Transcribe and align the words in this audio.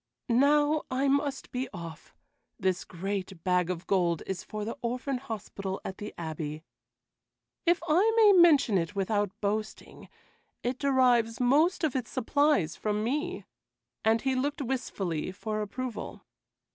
"Now 0.29 0.81
I 0.89 1.07
must 1.07 1.51
be 1.51 1.69
off. 1.71 2.15
This 2.59 2.85
great 2.85 3.43
bag 3.43 3.69
of 3.69 3.85
gold 3.85 4.23
is 4.25 4.43
for 4.43 4.65
the 4.65 4.75
orphan 4.81 5.19
hospital 5.19 5.79
at 5.85 5.99
the 5.99 6.11
Abbey. 6.17 6.63
If 7.67 7.83
I 7.87 8.11
may 8.15 8.31
mention 8.31 8.79
it 8.79 8.95
without 8.95 9.39
boasting, 9.41 10.09
it 10.63 10.79
derives 10.79 11.39
most 11.39 11.83
of 11.83 11.95
its 11.95 12.09
supplies 12.09 12.75
from 12.75 13.03
me," 13.03 13.45
and 14.03 14.23
he 14.23 14.33
looked 14.33 14.63
wistfully 14.63 15.31
for 15.31 15.61
approval. 15.61 16.25